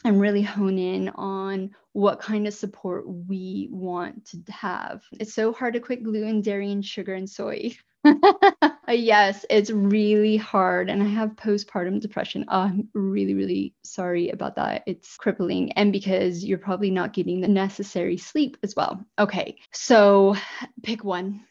and 0.04 0.20
really 0.20 0.42
hone 0.42 0.78
in 0.78 1.10
on 1.10 1.72
what 1.94 2.20
kind 2.20 2.48
of 2.48 2.54
support 2.54 3.06
we 3.08 3.70
want 3.72 4.26
to 4.26 4.52
have. 4.52 5.04
It's 5.14 5.34
so 5.34 5.54
hard 5.54 5.74
to 5.74 5.80
quit 5.80 6.04
gluten, 6.04 6.42
dairy, 6.42 6.72
and 6.72 6.84
sugar 6.84 7.14
and 7.14 7.30
soy. 7.30 7.72
yes, 8.90 9.46
it's 9.50 9.72
really 9.72 10.38
hard. 10.38 10.90
And 10.90 11.02
I 11.02 11.08
have 11.08 11.32
postpartum 11.32 12.02
depression. 12.02 12.46
Oh, 12.50 12.62
I'm 12.62 12.90
really, 12.94 13.34
really 13.34 13.74
sorry 13.84 14.30
about 14.30 14.56
that. 14.58 14.84
It's 14.86 15.16
crippling. 15.18 15.72
And 15.74 15.92
because 15.92 16.44
you're 16.44 16.58
probably 16.58 16.92
not 16.92 17.14
getting 17.14 17.42
the 17.42 17.48
necessary 17.48 18.18
sleep 18.18 18.58
as 18.62 18.76
well. 18.76 19.04
Okay, 19.18 19.58
so 19.72 20.36
pick 20.84 21.04
one. 21.04 21.46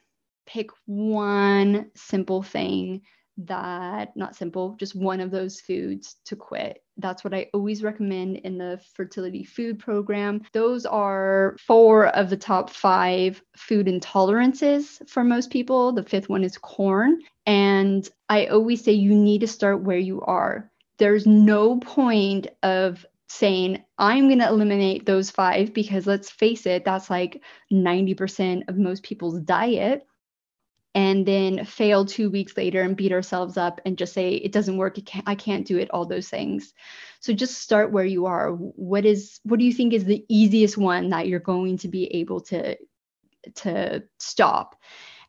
Pick 0.46 0.68
one 0.84 1.90
simple 1.94 2.42
thing 2.42 3.00
that 3.38 4.16
not 4.16 4.36
simple, 4.36 4.76
just 4.78 4.94
one 4.94 5.20
of 5.20 5.30
those 5.30 5.60
foods 5.60 6.16
to 6.26 6.36
quit. 6.36 6.82
That's 6.96 7.24
what 7.24 7.34
I 7.34 7.48
always 7.52 7.82
recommend 7.82 8.36
in 8.38 8.58
the 8.58 8.80
fertility 8.94 9.44
food 9.44 9.78
program. 9.78 10.42
Those 10.52 10.86
are 10.86 11.56
four 11.58 12.06
of 12.08 12.30
the 12.30 12.36
top 12.36 12.70
five 12.70 13.42
food 13.56 13.86
intolerances 13.86 15.08
for 15.08 15.24
most 15.24 15.50
people. 15.50 15.92
The 15.92 16.04
fifth 16.04 16.28
one 16.28 16.44
is 16.44 16.58
corn. 16.58 17.20
And 17.46 18.08
I 18.28 18.46
always 18.46 18.84
say 18.84 18.92
you 18.92 19.14
need 19.14 19.40
to 19.40 19.48
start 19.48 19.82
where 19.82 19.98
you 19.98 20.20
are. 20.22 20.70
There's 20.98 21.26
no 21.26 21.78
point 21.80 22.46
of 22.62 23.04
saying, 23.28 23.82
I'm 23.98 24.28
going 24.28 24.38
to 24.38 24.48
eliminate 24.48 25.06
those 25.06 25.30
five 25.30 25.74
because 25.74 26.06
let's 26.06 26.30
face 26.30 26.66
it, 26.66 26.84
that's 26.84 27.10
like 27.10 27.42
90% 27.72 28.68
of 28.68 28.76
most 28.76 29.02
people's 29.02 29.40
diet 29.40 30.06
and 30.94 31.26
then 31.26 31.64
fail 31.64 32.04
two 32.04 32.30
weeks 32.30 32.56
later 32.56 32.82
and 32.82 32.96
beat 32.96 33.12
ourselves 33.12 33.56
up 33.56 33.80
and 33.84 33.98
just 33.98 34.12
say 34.12 34.34
it 34.34 34.52
doesn't 34.52 34.76
work. 34.76 34.96
It 34.98 35.06
can't, 35.06 35.28
i 35.28 35.34
can't 35.34 35.66
do 35.66 35.78
it 35.78 35.90
all 35.90 36.06
those 36.06 36.28
things. 36.28 36.72
So 37.20 37.32
just 37.32 37.58
start 37.58 37.92
where 37.92 38.04
you 38.04 38.26
are. 38.26 38.50
What 38.50 39.04
is 39.04 39.40
what 39.42 39.58
do 39.58 39.64
you 39.64 39.72
think 39.72 39.92
is 39.92 40.04
the 40.04 40.24
easiest 40.28 40.78
one 40.78 41.10
that 41.10 41.26
you're 41.26 41.40
going 41.40 41.78
to 41.78 41.88
be 41.88 42.06
able 42.16 42.40
to 42.42 42.76
to 43.56 44.02
stop 44.18 44.76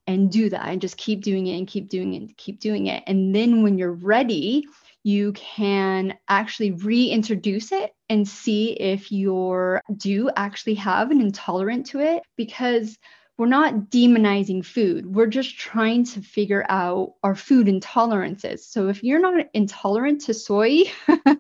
and 0.07 0.31
do 0.31 0.49
that 0.49 0.67
and 0.67 0.81
just 0.81 0.97
keep 0.97 1.23
doing 1.23 1.47
it 1.47 1.57
and 1.57 1.67
keep 1.67 1.89
doing 1.89 2.13
it 2.13 2.17
and 2.17 2.37
keep 2.37 2.59
doing 2.59 2.87
it? 2.87 3.03
And 3.07 3.33
then 3.33 3.63
when 3.63 3.77
you're 3.77 3.93
ready 3.93 4.65
you 5.05 5.33
can 5.33 6.17
actually 6.27 6.71
reintroduce 6.71 7.71
it 7.71 7.91
and 8.09 8.27
see 8.27 8.71
if 8.71 9.11
you 9.11 9.77
do 9.97 10.31
actually 10.35 10.73
have 10.73 11.11
an 11.11 11.21
intolerant 11.21 11.85
to 11.85 11.99
it? 11.99 12.23
Because 12.35 12.97
we're 13.37 13.47
not 13.47 13.89
demonizing 13.89 14.65
food. 14.65 15.13
We're 15.13 15.27
just 15.27 15.57
trying 15.57 16.05
to 16.05 16.21
figure 16.21 16.65
out 16.69 17.15
our 17.23 17.35
food 17.35 17.67
intolerances. 17.67 18.59
So 18.59 18.87
if 18.87 19.03
you're 19.03 19.19
not 19.19 19.47
intolerant 19.53 20.21
to 20.21 20.33
soy, 20.33 20.83
not 21.07 21.39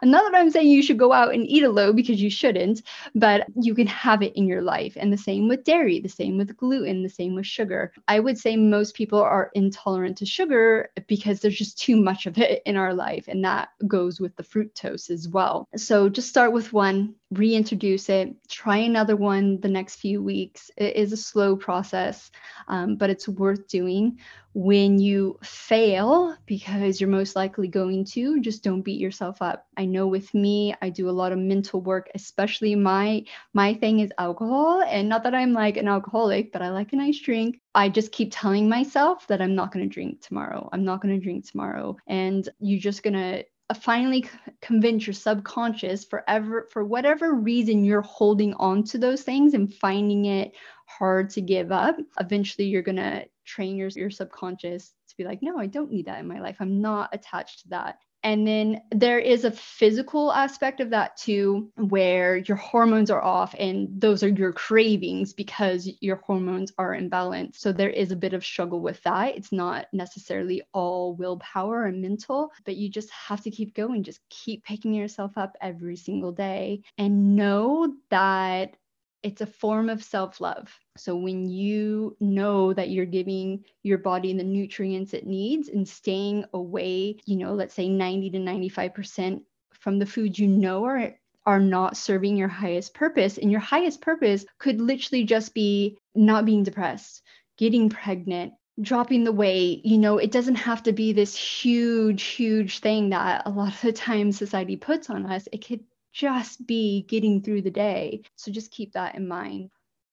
that 0.00 0.32
I'm 0.34 0.50
saying 0.50 0.68
you 0.68 0.82
should 0.82 0.98
go 0.98 1.12
out 1.12 1.34
and 1.34 1.46
eat 1.46 1.64
a 1.64 1.68
low 1.68 1.92
because 1.92 2.20
you 2.22 2.30
shouldn't, 2.30 2.82
but 3.14 3.46
you 3.60 3.74
can 3.74 3.86
have 3.88 4.22
it 4.22 4.34
in 4.36 4.46
your 4.46 4.62
life. 4.62 4.96
And 4.96 5.12
the 5.12 5.18
same 5.18 5.46
with 5.48 5.64
dairy, 5.64 6.00
the 6.00 6.08
same 6.08 6.38
with 6.38 6.56
gluten, 6.56 7.02
the 7.02 7.10
same 7.10 7.34
with 7.34 7.46
sugar. 7.46 7.92
I 8.08 8.20
would 8.20 8.38
say 8.38 8.56
most 8.56 8.94
people 8.94 9.20
are 9.20 9.50
intolerant 9.54 10.18
to 10.18 10.26
sugar 10.26 10.90
because 11.06 11.40
there's 11.40 11.58
just 11.58 11.78
too 11.78 11.96
much 11.96 12.24
of 12.26 12.38
it 12.38 12.62
in 12.64 12.76
our 12.76 12.94
life. 12.94 13.26
And 13.28 13.44
that 13.44 13.68
goes 13.86 14.18
with 14.18 14.34
the 14.36 14.42
fructose 14.42 15.10
as 15.10 15.28
well. 15.28 15.68
So 15.76 16.08
just 16.08 16.28
start 16.28 16.52
with 16.52 16.72
one, 16.72 17.16
reintroduce 17.30 18.08
it, 18.08 18.34
try 18.48 18.78
another 18.78 19.16
one 19.16 19.60
the 19.60 19.68
next 19.68 19.96
few 19.96 20.22
weeks. 20.22 20.70
It 20.76 20.96
is 20.96 21.12
a 21.12 21.16
slow 21.16 21.56
process, 21.56 22.30
um, 22.68 22.96
but 22.96 23.10
it's 23.10 23.28
worth 23.28 23.66
doing. 23.68 24.18
When 24.56 25.00
you 25.00 25.36
fail, 25.42 26.36
because 26.46 27.00
you're 27.00 27.10
most 27.10 27.34
likely 27.34 27.66
going 27.66 28.04
to, 28.06 28.40
just 28.40 28.62
don't 28.62 28.82
beat 28.82 29.00
yourself 29.00 29.42
up. 29.42 29.66
I 29.76 29.84
know 29.84 30.06
with 30.06 30.32
me, 30.32 30.74
I 30.80 30.90
do 30.90 31.08
a 31.08 31.10
lot 31.10 31.32
of 31.32 31.38
mental 31.38 31.80
work, 31.80 32.08
especially 32.14 32.76
my 32.76 33.24
my 33.52 33.74
thing 33.74 33.98
is 33.98 34.12
alcohol. 34.16 34.82
And 34.86 35.08
not 35.08 35.24
that 35.24 35.34
I'm 35.34 35.52
like 35.52 35.76
an 35.76 35.88
alcoholic, 35.88 36.52
but 36.52 36.62
I 36.62 36.70
like 36.70 36.92
a 36.92 36.96
nice 36.96 37.18
drink. 37.18 37.60
I 37.74 37.88
just 37.88 38.12
keep 38.12 38.28
telling 38.30 38.68
myself 38.68 39.26
that 39.26 39.42
I'm 39.42 39.56
not 39.56 39.72
going 39.72 39.88
to 39.88 39.92
drink 39.92 40.20
tomorrow. 40.20 40.68
I'm 40.72 40.84
not 40.84 41.02
going 41.02 41.18
to 41.18 41.24
drink 41.24 41.50
tomorrow. 41.50 41.96
And 42.06 42.48
you're 42.60 42.78
just 42.78 43.02
going 43.02 43.14
to 43.14 43.44
finally 43.74 44.28
convince 44.60 45.06
your 45.06 45.14
subconscious 45.14 46.04
forever 46.04 46.68
for 46.72 46.84
whatever 46.84 47.34
reason 47.34 47.84
you're 47.84 48.02
holding 48.02 48.54
on 48.54 48.82
to 48.84 48.98
those 48.98 49.22
things 49.22 49.54
and 49.54 49.74
finding 49.74 50.26
it 50.26 50.52
hard 50.86 51.30
to 51.30 51.40
give 51.40 51.72
up 51.72 51.96
eventually 52.20 52.66
you're 52.66 52.82
going 52.82 52.96
to 52.96 53.24
train 53.44 53.76
your, 53.76 53.88
your 53.88 54.10
subconscious 54.10 54.94
to 55.08 55.16
be 55.16 55.24
like 55.24 55.40
no 55.42 55.58
i 55.58 55.66
don't 55.66 55.90
need 55.90 56.06
that 56.06 56.20
in 56.20 56.26
my 56.26 56.40
life. 56.40 56.56
I'm 56.60 56.80
not 56.80 57.10
attached 57.12 57.62
to 57.62 57.68
that 57.68 57.98
and 58.24 58.46
then 58.46 58.80
there 58.90 59.18
is 59.18 59.44
a 59.44 59.50
physical 59.50 60.32
aspect 60.32 60.80
of 60.80 60.90
that 60.90 61.16
too, 61.18 61.70
where 61.76 62.38
your 62.38 62.56
hormones 62.56 63.10
are 63.10 63.22
off 63.22 63.54
and 63.58 63.88
those 64.00 64.22
are 64.22 64.28
your 64.28 64.52
cravings 64.52 65.34
because 65.34 65.88
your 66.00 66.16
hormones 66.16 66.72
are 66.78 66.96
imbalanced. 66.96 67.56
So 67.56 67.70
there 67.70 67.90
is 67.90 68.10
a 68.10 68.16
bit 68.16 68.32
of 68.32 68.42
struggle 68.44 68.80
with 68.80 69.02
that. 69.02 69.36
It's 69.36 69.52
not 69.52 69.88
necessarily 69.92 70.62
all 70.72 71.14
willpower 71.14 71.84
and 71.84 72.00
mental, 72.00 72.50
but 72.64 72.76
you 72.76 72.88
just 72.88 73.10
have 73.10 73.42
to 73.42 73.50
keep 73.50 73.74
going. 73.74 74.02
Just 74.02 74.20
keep 74.30 74.64
picking 74.64 74.94
yourself 74.94 75.36
up 75.36 75.56
every 75.60 75.96
single 75.96 76.32
day 76.32 76.80
and 76.96 77.36
know 77.36 77.94
that 78.08 78.76
it's 79.24 79.40
a 79.40 79.46
form 79.46 79.88
of 79.88 80.04
self 80.04 80.40
love. 80.40 80.72
So 80.96 81.16
when 81.16 81.48
you 81.48 82.16
know 82.20 82.72
that 82.74 82.90
you're 82.90 83.06
giving 83.06 83.64
your 83.82 83.98
body 83.98 84.32
the 84.34 84.44
nutrients 84.44 85.14
it 85.14 85.26
needs 85.26 85.68
and 85.68 85.88
staying 85.88 86.44
away, 86.52 87.16
you 87.24 87.36
know, 87.36 87.54
let's 87.54 87.74
say 87.74 87.88
90 87.88 88.30
to 88.30 88.38
95% 88.38 89.40
from 89.72 89.98
the 89.98 90.06
foods 90.06 90.38
you 90.38 90.46
know 90.46 90.84
are 90.84 91.14
are 91.46 91.60
not 91.60 91.96
serving 91.96 92.36
your 92.36 92.48
highest 92.48 92.94
purpose 92.94 93.36
and 93.36 93.50
your 93.50 93.60
highest 93.60 94.00
purpose 94.00 94.46
could 94.58 94.80
literally 94.80 95.24
just 95.24 95.52
be 95.52 95.98
not 96.14 96.46
being 96.46 96.62
depressed, 96.62 97.22
getting 97.58 97.90
pregnant, 97.90 98.54
dropping 98.80 99.22
the 99.22 99.32
weight 99.32 99.86
you 99.86 99.98
know 99.98 100.18
it 100.18 100.32
doesn't 100.32 100.56
have 100.56 100.82
to 100.82 100.92
be 100.92 101.12
this 101.12 101.36
huge 101.36 102.24
huge 102.24 102.80
thing 102.80 103.10
that 103.10 103.42
a 103.46 103.50
lot 103.50 103.72
of 103.72 103.80
the 103.82 103.92
time 103.92 104.32
society 104.32 104.74
puts 104.74 105.08
on 105.08 105.26
us 105.26 105.46
it 105.52 105.64
could 105.64 105.78
just 106.14 106.66
be 106.66 107.04
getting 107.08 107.42
through 107.42 107.62
the 107.62 107.70
day. 107.70 108.22
So 108.36 108.50
just 108.50 108.70
keep 108.70 108.92
that 108.92 109.16
in 109.16 109.28
mind. 109.28 109.70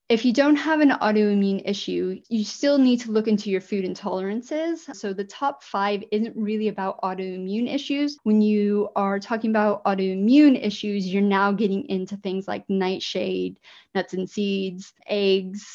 If 0.10 0.26
you 0.26 0.34
don't 0.34 0.58
have 0.58 0.82
an 0.82 0.90
autoimmune 0.90 1.62
issue, 1.64 2.20
you 2.28 2.44
still 2.44 2.78
need 2.78 3.00
to 3.02 3.12
look 3.12 3.30
into 3.30 3.50
your 3.50 3.62
food 3.62 3.86
intolerances. 3.86 4.94
So, 4.94 5.14
the 5.14 5.24
top 5.24 5.64
five 5.64 6.04
isn't 6.12 6.36
really 6.36 6.68
about 6.68 7.02
autoimmune 7.02 7.74
issues. 7.74 8.18
When 8.24 8.42
you 8.42 8.90
are 8.98 9.22
talking 9.22 9.52
about 9.52 9.86
autoimmune 9.86 10.62
issues, 10.62 11.08
you're 11.08 11.22
now 11.22 11.54
getting 11.54 11.88
into 11.88 12.18
things 12.18 12.46
like 12.46 12.70
nightshade, 12.70 13.62
nuts 13.96 14.14
and 14.14 14.30
seeds, 14.30 14.92
eggs, 15.08 15.66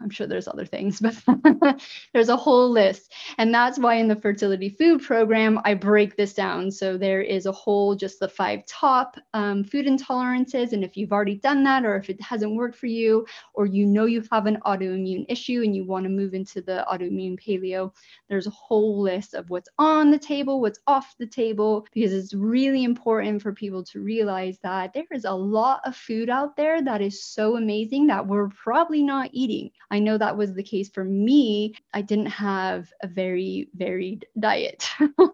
I'm 0.00 0.10
sure 0.10 0.26
there's 0.26 0.48
other 0.48 0.66
things, 0.66 1.00
but 1.00 1.80
there's 2.12 2.28
a 2.28 2.36
whole 2.36 2.70
list. 2.70 3.12
And 3.38 3.54
that's 3.54 3.78
why 3.78 3.94
in 3.94 4.08
the 4.08 4.16
fertility 4.16 4.68
food 4.68 5.02
program, 5.02 5.60
I 5.64 5.74
break 5.74 6.16
this 6.16 6.34
down. 6.34 6.70
So 6.70 6.98
there 6.98 7.22
is 7.22 7.46
a 7.46 7.52
whole, 7.52 7.94
just 7.94 8.18
the 8.18 8.28
five 8.28 8.66
top 8.66 9.16
um, 9.34 9.64
food 9.64 9.86
intolerances. 9.86 10.72
And 10.72 10.82
if 10.82 10.96
you've 10.96 11.12
already 11.12 11.36
done 11.36 11.62
that, 11.64 11.84
or 11.84 11.96
if 11.96 12.10
it 12.10 12.20
hasn't 12.20 12.54
worked 12.54 12.76
for 12.76 12.86
you, 12.86 13.26
or 13.54 13.66
you 13.66 13.86
know 13.86 14.06
you 14.06 14.22
have 14.32 14.46
an 14.46 14.58
autoimmune 14.66 15.24
issue 15.28 15.62
and 15.64 15.74
you 15.74 15.84
want 15.84 16.04
to 16.04 16.10
move 16.10 16.34
into 16.34 16.60
the 16.60 16.84
autoimmune 16.90 17.38
paleo, 17.40 17.92
there's 18.28 18.46
a 18.46 18.50
whole 18.50 19.00
list 19.00 19.34
of 19.34 19.50
what's 19.50 19.68
on 19.78 20.10
the 20.10 20.18
table, 20.18 20.60
what's 20.60 20.80
off 20.86 21.14
the 21.18 21.26
table, 21.26 21.86
because 21.94 22.12
it's 22.12 22.34
really 22.34 22.84
important 22.84 23.40
for 23.40 23.52
people 23.52 23.84
to 23.84 24.00
realize 24.00 24.58
that 24.62 24.92
there 24.92 25.04
is 25.12 25.24
a 25.24 25.32
lot 25.32 25.80
of 25.84 25.94
food 25.96 26.28
out 26.28 26.56
there 26.56 26.82
that 26.82 27.00
is 27.00 27.22
so 27.22 27.56
amazing 27.56 28.08
that 28.08 28.26
we're 28.26 28.48
probably 28.48 29.02
not 29.02 29.30
eating 29.32 29.70
I 29.90 29.98
know 30.00 30.18
that 30.18 30.36
was 30.36 30.54
the 30.54 30.62
case 30.62 30.88
for 30.88 31.04
me. 31.04 31.74
I 31.94 32.02
didn't 32.02 32.26
have 32.26 32.92
a 33.02 33.06
very 33.06 33.68
varied 33.74 34.26
diet. 34.38 34.88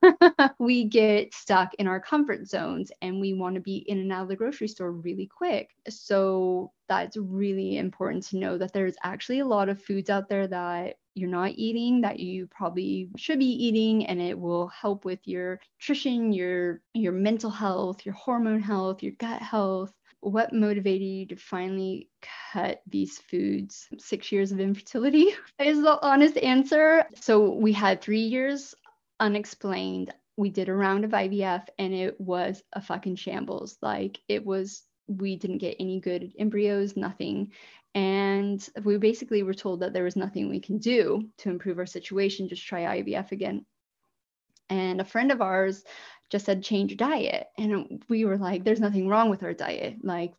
we 0.58 0.84
get 0.84 1.32
stuck 1.32 1.74
in 1.74 1.86
our 1.86 2.00
comfort 2.00 2.46
zones 2.46 2.92
and 3.00 3.20
we 3.20 3.32
want 3.32 3.54
to 3.54 3.60
be 3.60 3.76
in 3.76 3.98
and 3.98 4.12
out 4.12 4.22
of 4.22 4.28
the 4.28 4.36
grocery 4.36 4.68
store 4.68 4.92
really 4.92 5.26
quick. 5.26 5.70
So 5.88 6.72
that's 6.88 7.16
really 7.16 7.78
important 7.78 8.24
to 8.24 8.36
know 8.36 8.58
that 8.58 8.72
there's 8.72 8.96
actually 9.02 9.38
a 9.38 9.46
lot 9.46 9.68
of 9.68 9.82
foods 9.82 10.10
out 10.10 10.28
there 10.28 10.46
that 10.48 10.96
you're 11.14 11.28
not 11.28 11.52
eating 11.56 12.00
that 12.00 12.20
you 12.20 12.46
probably 12.46 13.08
should 13.16 13.38
be 13.38 13.46
eating 13.46 14.06
and 14.06 14.20
it 14.20 14.38
will 14.38 14.68
help 14.68 15.04
with 15.04 15.18
your 15.24 15.60
nutrition 15.78 16.32
your 16.32 16.80
your 16.94 17.12
mental 17.12 17.50
health 17.50 18.04
your 18.06 18.14
hormone 18.14 18.60
health 18.62 19.02
your 19.02 19.12
gut 19.12 19.42
health 19.42 19.92
what 20.22 20.52
motivated 20.52 21.06
you 21.06 21.26
to 21.26 21.36
finally 21.36 22.08
cut 22.52 22.80
these 22.86 23.18
foods? 23.18 23.88
Six 23.98 24.30
years 24.30 24.52
of 24.52 24.60
infertility 24.60 25.34
is 25.58 25.82
the 25.82 25.98
honest 26.00 26.36
answer. 26.38 27.04
So 27.20 27.50
we 27.50 27.72
had 27.72 28.00
three 28.00 28.20
years 28.20 28.74
unexplained. 29.18 30.14
We 30.36 30.48
did 30.48 30.68
a 30.68 30.74
round 30.74 31.04
of 31.04 31.10
ivf 31.10 31.66
and 31.78 31.92
it 31.92 32.20
was 32.20 32.62
a 32.72 32.80
fucking 32.80 33.16
shambles. 33.16 33.76
Like 33.82 34.20
it 34.28 34.46
was 34.46 34.82
we 35.08 35.36
didn't 35.36 35.58
get 35.58 35.76
any 35.80 36.00
good 36.00 36.32
embryos 36.38 36.96
nothing. 36.96 37.50
And 37.94 38.66
we 38.84 38.96
basically 38.98 39.42
were 39.42 39.54
told 39.54 39.80
that 39.80 39.92
there 39.92 40.04
was 40.04 40.16
nothing 40.16 40.48
we 40.48 40.60
can 40.60 40.78
do 40.78 41.28
to 41.38 41.50
improve 41.50 41.78
our 41.78 41.86
situation, 41.86 42.48
just 42.48 42.64
try 42.64 43.02
IVF 43.02 43.32
again. 43.32 43.66
And 44.70 45.00
a 45.00 45.04
friend 45.04 45.32
of 45.32 45.42
ours 45.42 45.82
just 46.32 46.46
said, 46.46 46.64
change 46.64 46.96
diet. 46.96 47.48
And 47.58 48.02
we 48.08 48.24
were 48.24 48.38
like, 48.38 48.64
there's 48.64 48.80
nothing 48.80 49.06
wrong 49.06 49.28
with 49.30 49.42
our 49.42 49.52
diet. 49.52 49.98
Like, 50.02 50.32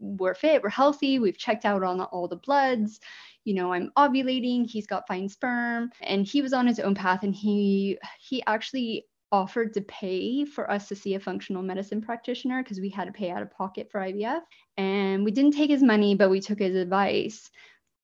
we're 0.00 0.34
fit, 0.34 0.62
we're 0.62 0.68
healthy, 0.68 1.18
we've 1.18 1.38
checked 1.38 1.64
out 1.64 1.82
on 1.82 2.00
all 2.00 2.28
the 2.28 2.36
bloods. 2.36 3.00
You 3.44 3.54
know, 3.54 3.72
I'm 3.72 3.92
ovulating, 3.96 4.68
he's 4.68 4.88
got 4.88 5.06
fine 5.06 5.28
sperm, 5.28 5.90
and 6.02 6.26
he 6.26 6.42
was 6.42 6.52
on 6.52 6.66
his 6.66 6.80
own 6.80 6.96
path. 6.96 7.22
And 7.22 7.34
he 7.34 7.96
he 8.18 8.42
actually 8.46 9.06
offered 9.32 9.72
to 9.74 9.80
pay 9.82 10.44
for 10.44 10.70
us 10.70 10.88
to 10.88 10.96
see 10.96 11.14
a 11.14 11.20
functional 11.20 11.62
medicine 11.62 12.02
practitioner 12.02 12.62
because 12.62 12.80
we 12.80 12.90
had 12.90 13.06
to 13.06 13.12
pay 13.12 13.30
out 13.30 13.42
of 13.42 13.50
pocket 13.52 13.88
for 13.90 14.00
IVF. 14.00 14.40
And 14.76 15.24
we 15.24 15.30
didn't 15.30 15.52
take 15.52 15.70
his 15.70 15.82
money, 15.82 16.16
but 16.16 16.30
we 16.30 16.40
took 16.40 16.58
his 16.58 16.74
advice. 16.74 17.48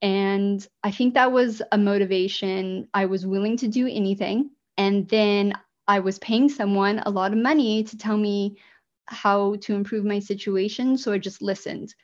And 0.01 0.67
I 0.83 0.91
think 0.93 1.15
that 1.15 1.33
was 1.33 1.61
a 1.71 1.79
motivation. 1.79 2.89
I 2.95 3.07
was 3.07 3.27
willing 3.27 3.57
to 3.59 3.69
do 3.69 3.87
anything. 3.87 4.51
And 4.79 5.09
then 5.09 5.55
I 5.93 5.99
was 5.99 6.19
paying 6.21 6.49
someone 6.49 7.03
a 7.05 7.11
lot 7.11 7.35
of 7.35 7.39
money 7.39 7.85
to 7.85 7.99
tell 7.99 8.17
me 8.17 8.57
how 9.09 9.57
to 9.57 9.75
improve 9.75 10.07
my 10.07 10.21
situation. 10.21 10.97
So 10.97 11.13
I 11.13 11.19
just 11.19 11.43
listened. 11.43 11.95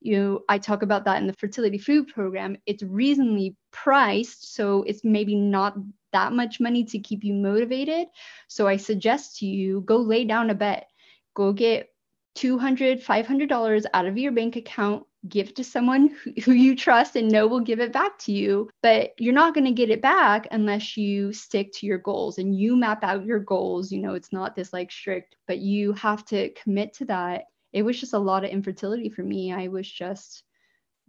You 0.00 0.16
know, 0.18 0.40
I 0.48 0.58
talk 0.58 0.82
about 0.82 1.04
that 1.04 1.20
in 1.20 1.28
the 1.28 1.34
fertility 1.34 1.78
food 1.78 2.08
program. 2.08 2.56
It's 2.66 2.82
reasonably 2.82 3.54
priced. 3.70 4.56
So 4.56 4.82
it's 4.88 5.04
maybe 5.04 5.36
not 5.36 5.76
that 6.12 6.32
much 6.32 6.58
money 6.58 6.82
to 6.86 6.98
keep 6.98 7.22
you 7.22 7.32
motivated. 7.32 8.08
So 8.48 8.66
I 8.66 8.76
suggest 8.76 9.38
to 9.38 9.46
you 9.46 9.82
go 9.82 9.98
lay 9.98 10.24
down 10.24 10.50
a 10.50 10.54
bet. 10.56 10.88
Go 11.34 11.52
get 11.52 11.90
200 12.34 13.00
$500 13.04 13.84
out 13.94 14.06
of 14.06 14.18
your 14.18 14.32
bank 14.32 14.56
account 14.56 15.04
give 15.28 15.52
to 15.54 15.64
someone 15.64 16.08
who, 16.08 16.32
who, 16.44 16.52
you 16.52 16.76
trust 16.76 17.16
and 17.16 17.30
know 17.30 17.46
will 17.46 17.60
give 17.60 17.80
it 17.80 17.92
back 17.92 18.16
to 18.18 18.32
you 18.32 18.68
but 18.82 19.10
you're 19.18 19.34
not 19.34 19.52
going 19.52 19.64
to 19.64 19.72
get 19.72 19.90
it 19.90 20.00
back 20.00 20.46
unless 20.52 20.96
you 20.96 21.32
stick 21.32 21.72
to 21.72 21.86
your 21.86 21.98
goals 21.98 22.38
and 22.38 22.54
you 22.54 22.76
map 22.76 23.02
out 23.02 23.24
your 23.24 23.40
goals 23.40 23.90
you 23.90 24.00
know 24.00 24.14
it's 24.14 24.32
not 24.32 24.54
this 24.54 24.72
like 24.72 24.92
strict 24.92 25.34
but 25.48 25.58
you 25.58 25.92
have 25.94 26.24
to 26.24 26.50
commit 26.50 26.94
to 26.94 27.04
that 27.04 27.44
it 27.72 27.82
was 27.82 27.98
just 27.98 28.12
a 28.12 28.18
lot 28.18 28.44
of 28.44 28.50
infertility 28.50 29.08
for 29.08 29.22
me 29.22 29.52
i 29.52 29.66
was 29.66 29.90
just 29.90 30.44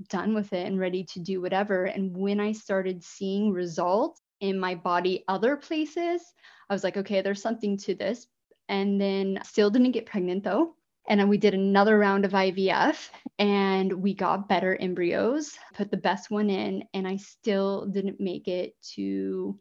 done 0.08 0.34
with 0.34 0.54
it 0.54 0.66
and 0.66 0.80
ready 0.80 1.04
to 1.04 1.20
do 1.20 1.40
whatever 1.40 1.86
and 1.86 2.18
when 2.18 2.40
i 2.40 2.52
started 2.52 3.04
seeing 3.04 3.52
results 3.52 4.22
in 4.42 4.60
my 4.60 4.76
body 4.76 5.24
other 5.28 5.56
places. 5.56 6.22
I 6.70 6.74
was 6.74 6.84
like, 6.84 6.98
okay, 6.98 7.22
there's 7.22 7.42
something 7.42 7.78
to 7.80 7.96
this. 7.96 8.28
And 8.68 9.02
then 9.02 9.40
still 9.44 9.70
didn't 9.70 9.92
get 9.92 10.06
pregnant 10.06 10.44
though. 10.44 10.76
And 11.10 11.20
then 11.20 11.28
we 11.28 11.40
did 11.40 11.56
another 11.56 11.98
round 11.98 12.24
of 12.24 12.34
IVF 12.34 13.10
and 13.40 13.92
we 13.92 14.14
got 14.14 14.48
better 14.48 14.78
embryos, 14.80 15.58
put 15.74 15.90
the 15.90 15.98
best 15.98 16.30
one 16.30 16.52
in, 16.52 16.84
and 16.94 17.08
I 17.08 17.18
still 17.18 17.88
didn't 17.88 18.20
make 18.20 18.48
it 18.48 18.76
to 18.94 19.60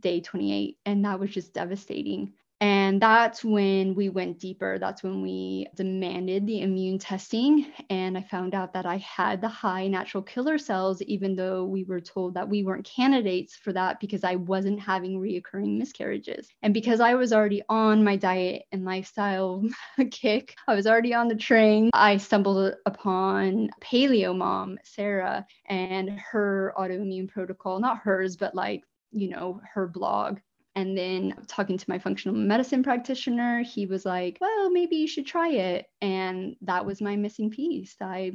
day 0.00 0.22
28. 0.22 0.78
And 0.86 1.04
that 1.04 1.20
was 1.20 1.30
just 1.30 1.52
devastating. 1.52 2.32
And 2.64 2.98
that's 2.98 3.44
when 3.44 3.94
we 3.94 4.08
went 4.08 4.38
deeper. 4.38 4.78
That's 4.78 5.02
when 5.02 5.20
we 5.20 5.66
demanded 5.74 6.46
the 6.46 6.62
immune 6.62 6.98
testing. 6.98 7.66
And 7.90 8.16
I 8.16 8.22
found 8.22 8.54
out 8.54 8.72
that 8.72 8.86
I 8.86 8.96
had 8.96 9.42
the 9.42 9.48
high 9.48 9.86
natural 9.86 10.22
killer 10.22 10.56
cells, 10.56 11.02
even 11.02 11.36
though 11.36 11.66
we 11.66 11.84
were 11.84 12.00
told 12.00 12.32
that 12.32 12.48
we 12.48 12.64
weren't 12.64 12.86
candidates 12.86 13.54
for 13.54 13.74
that 13.74 14.00
because 14.00 14.24
I 14.24 14.36
wasn't 14.36 14.80
having 14.80 15.20
reoccurring 15.20 15.76
miscarriages. 15.76 16.48
And 16.62 16.72
because 16.72 17.00
I 17.00 17.16
was 17.16 17.34
already 17.34 17.60
on 17.68 18.02
my 18.02 18.16
diet 18.16 18.62
and 18.72 18.86
lifestyle 18.86 19.62
kick, 20.10 20.56
I 20.66 20.74
was 20.74 20.86
already 20.86 21.12
on 21.12 21.28
the 21.28 21.34
train. 21.34 21.90
I 21.92 22.16
stumbled 22.16 22.76
upon 22.86 23.68
Paleo 23.82 24.34
Mom, 24.34 24.78
Sarah, 24.84 25.46
and 25.66 26.18
her 26.18 26.72
autoimmune 26.78 27.28
protocol, 27.28 27.78
not 27.78 27.98
hers, 27.98 28.36
but 28.36 28.54
like, 28.54 28.84
you 29.12 29.28
know, 29.28 29.60
her 29.74 29.86
blog 29.86 30.38
and 30.76 30.96
then 30.96 31.34
talking 31.46 31.78
to 31.78 31.90
my 31.90 31.98
functional 31.98 32.36
medicine 32.36 32.82
practitioner, 32.82 33.62
he 33.62 33.86
was 33.86 34.04
like, 34.04 34.38
well, 34.40 34.70
maybe 34.70 34.96
you 34.96 35.06
should 35.06 35.26
try 35.26 35.50
it. 35.50 35.86
And 36.00 36.56
that 36.62 36.84
was 36.84 37.00
my 37.00 37.16
missing 37.16 37.50
piece. 37.50 37.96
I 38.00 38.32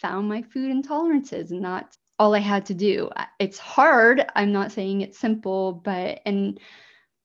found 0.00 0.28
my 0.28 0.42
food 0.42 0.70
intolerances, 0.70 1.50
and 1.50 1.64
that's 1.64 1.98
all 2.18 2.34
I 2.34 2.40
had 2.40 2.66
to 2.66 2.74
do. 2.74 3.10
It's 3.38 3.58
hard. 3.58 4.24
I'm 4.36 4.52
not 4.52 4.72
saying 4.72 5.00
it's 5.00 5.18
simple, 5.18 5.72
but, 5.72 6.20
and, 6.26 6.60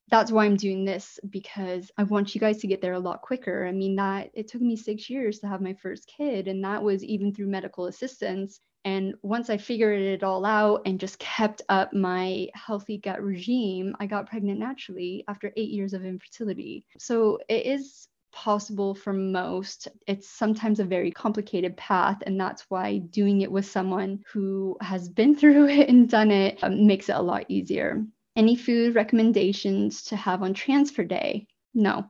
that's 0.09 0.31
why 0.31 0.45
I'm 0.45 0.57
doing 0.57 0.85
this 0.85 1.19
because 1.29 1.89
I 1.97 2.03
want 2.03 2.35
you 2.35 2.41
guys 2.41 2.59
to 2.59 2.67
get 2.67 2.81
there 2.81 2.93
a 2.93 2.99
lot 2.99 3.23
quicker. 3.23 3.65
I 3.65 3.71
mean, 3.71 3.95
that 3.95 4.29
it 4.35 4.47
took 4.47 4.61
me 4.61 4.75
six 4.75 5.09
years 5.09 5.39
to 5.39 5.47
have 5.47 5.59
my 5.59 5.73
first 5.73 6.05
kid, 6.05 6.47
and 6.47 6.63
that 6.63 6.83
was 6.83 7.03
even 7.03 7.33
through 7.33 7.47
medical 7.47 7.87
assistance. 7.87 8.59
And 8.85 9.15
once 9.21 9.49
I 9.49 9.57
figured 9.57 10.01
it 10.01 10.23
all 10.23 10.45
out 10.45 10.81
and 10.85 10.99
just 10.99 11.19
kept 11.19 11.61
up 11.69 11.93
my 11.93 12.47
healthy 12.53 12.97
gut 12.97 13.23
regime, 13.23 13.95
I 13.99 14.07
got 14.07 14.29
pregnant 14.29 14.59
naturally 14.59 15.23
after 15.27 15.53
eight 15.55 15.69
years 15.69 15.93
of 15.93 16.03
infertility. 16.05 16.85
So 16.97 17.39
it 17.47 17.65
is 17.65 18.07
possible 18.33 18.95
for 18.95 19.13
most. 19.13 19.87
It's 20.07 20.27
sometimes 20.27 20.79
a 20.79 20.85
very 20.85 21.11
complicated 21.11 21.77
path, 21.77 22.17
and 22.25 22.39
that's 22.39 22.65
why 22.69 22.97
doing 22.97 23.41
it 23.41 23.51
with 23.51 23.65
someone 23.65 24.23
who 24.31 24.75
has 24.81 25.07
been 25.07 25.35
through 25.39 25.69
it 25.69 25.87
and 25.87 26.09
done 26.09 26.31
it 26.31 26.61
um, 26.63 26.85
makes 26.85 27.07
it 27.07 27.15
a 27.15 27.21
lot 27.21 27.45
easier. 27.47 28.03
Any 28.35 28.55
food 28.55 28.95
recommendations 28.95 30.03
to 30.05 30.15
have 30.15 30.41
on 30.41 30.53
transfer 30.53 31.03
day? 31.03 31.47
No. 31.73 32.09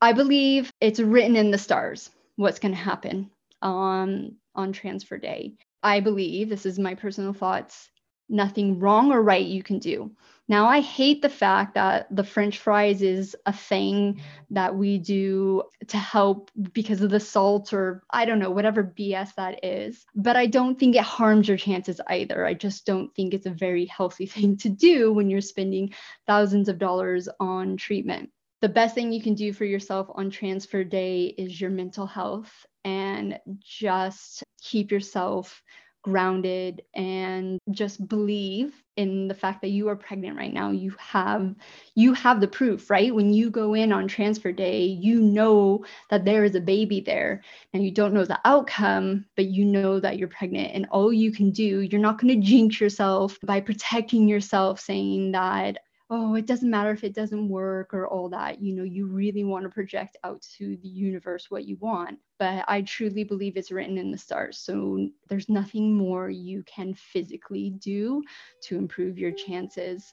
I 0.00 0.12
believe 0.12 0.70
it's 0.80 1.00
written 1.00 1.36
in 1.36 1.50
the 1.50 1.58
stars 1.58 2.10
what's 2.36 2.58
going 2.58 2.72
to 2.72 2.78
happen 2.78 3.30
on 3.62 4.36
on 4.54 4.72
transfer 4.72 5.16
day. 5.16 5.54
I 5.82 6.00
believe, 6.00 6.48
this 6.48 6.66
is 6.66 6.78
my 6.78 6.94
personal 6.94 7.32
thoughts, 7.32 7.90
nothing 8.28 8.78
wrong 8.78 9.12
or 9.12 9.22
right 9.22 9.44
you 9.44 9.62
can 9.62 9.78
do. 9.78 10.10
Now, 10.48 10.66
I 10.66 10.80
hate 10.80 11.22
the 11.22 11.28
fact 11.28 11.74
that 11.74 12.14
the 12.14 12.24
French 12.24 12.58
fries 12.58 13.00
is 13.00 13.36
a 13.46 13.52
thing 13.52 14.20
that 14.50 14.74
we 14.74 14.98
do 14.98 15.62
to 15.88 15.96
help 15.96 16.50
because 16.72 17.00
of 17.00 17.10
the 17.10 17.20
salt 17.20 17.72
or 17.72 18.02
I 18.10 18.24
don't 18.24 18.38
know, 18.38 18.50
whatever 18.50 18.82
BS 18.82 19.34
that 19.36 19.64
is. 19.64 20.04
But 20.14 20.36
I 20.36 20.46
don't 20.46 20.78
think 20.78 20.96
it 20.96 21.02
harms 21.02 21.48
your 21.48 21.56
chances 21.56 22.00
either. 22.08 22.44
I 22.44 22.54
just 22.54 22.84
don't 22.84 23.14
think 23.14 23.34
it's 23.34 23.46
a 23.46 23.50
very 23.50 23.86
healthy 23.86 24.26
thing 24.34 24.56
to 24.58 24.68
do 24.68 25.12
when 25.12 25.30
you're 25.30 25.40
spending 25.40 25.94
thousands 26.26 26.68
of 26.68 26.78
dollars 26.78 27.28
on 27.38 27.76
treatment. 27.76 28.30
The 28.60 28.68
best 28.68 28.94
thing 28.94 29.12
you 29.12 29.22
can 29.22 29.34
do 29.34 29.52
for 29.52 29.64
yourself 29.64 30.08
on 30.14 30.30
transfer 30.30 30.84
day 30.84 31.26
is 31.26 31.60
your 31.60 31.70
mental 31.70 32.06
health 32.06 32.66
and 32.84 33.38
just 33.60 34.44
keep 34.60 34.90
yourself 34.90 35.62
grounded 36.02 36.82
and 36.94 37.60
just 37.70 38.06
believe 38.08 38.74
in 38.96 39.28
the 39.28 39.34
fact 39.34 39.62
that 39.62 39.68
you 39.68 39.88
are 39.88 39.96
pregnant 39.96 40.36
right 40.36 40.52
now. 40.52 40.70
You 40.70 40.94
have 40.98 41.54
you 41.94 42.12
have 42.12 42.40
the 42.40 42.48
proof 42.48 42.90
right? 42.90 43.14
When 43.14 43.32
you 43.32 43.50
go 43.50 43.74
in 43.74 43.92
on 43.92 44.08
transfer 44.08 44.52
day 44.52 44.84
you 44.84 45.20
know 45.20 45.84
that 46.10 46.24
there 46.24 46.44
is 46.44 46.54
a 46.56 46.60
baby 46.60 47.00
there. 47.00 47.42
And 47.72 47.84
you 47.84 47.92
don't 47.92 48.12
know 48.12 48.24
the 48.24 48.40
outcome 48.44 49.26
but 49.36 49.46
you 49.46 49.64
know 49.64 50.00
that 50.00 50.18
you're 50.18 50.28
pregnant 50.28 50.72
and 50.74 50.86
all 50.90 51.12
you 51.12 51.32
can 51.32 51.50
do 51.52 51.80
you're 51.80 52.00
not 52.00 52.20
going 52.20 52.40
to 52.40 52.46
jinx 52.46 52.80
yourself 52.80 53.38
by 53.44 53.60
protecting 53.60 54.28
yourself 54.28 54.80
saying 54.80 55.32
that 55.32 55.78
oh, 56.14 56.34
it 56.34 56.44
doesn't 56.44 56.68
matter 56.68 56.90
if 56.90 57.04
it 57.04 57.14
doesn't 57.14 57.48
work 57.48 57.94
or 57.94 58.06
all 58.06 58.28
that. 58.28 58.60
You 58.60 58.74
know, 58.74 58.84
you 58.84 59.06
really 59.06 59.44
want 59.44 59.64
to 59.64 59.70
project 59.70 60.18
out 60.24 60.42
to 60.58 60.76
the 60.82 60.88
universe 60.88 61.50
what 61.50 61.64
you 61.64 61.78
want. 61.80 62.18
But 62.38 62.66
I 62.68 62.82
truly 62.82 63.24
believe 63.24 63.56
it's 63.56 63.70
written 63.70 63.96
in 63.96 64.10
the 64.10 64.18
stars. 64.18 64.58
So 64.58 65.08
there's 65.30 65.48
nothing 65.48 65.94
more 65.94 66.28
you 66.28 66.64
can 66.64 66.92
physically 66.92 67.70
do 67.78 68.22
to 68.64 68.76
improve 68.76 69.18
your 69.18 69.32
chances. 69.32 70.12